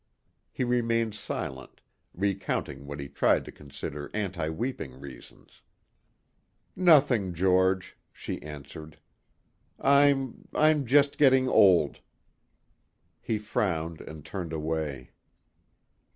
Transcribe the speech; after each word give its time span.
He 0.51 0.63
remained 0.63 1.13
silent, 1.13 1.79
recounting 2.15 2.87
what 2.87 2.99
he 2.99 3.07
tried 3.07 3.45
to 3.45 3.51
consider 3.51 4.09
anti 4.15 4.49
weeping 4.49 4.99
reasons. 4.99 5.61
"Nothing, 6.75 7.35
George," 7.35 7.95
she 8.11 8.41
answered. 8.41 8.97
"I'm... 9.79 10.47
I'm 10.55 10.87
just 10.87 11.19
getting 11.19 11.47
old." 11.47 11.99
He 13.21 13.37
frowned 13.37 14.01
and 14.01 14.25
turned 14.25 14.53
away. 14.53 15.11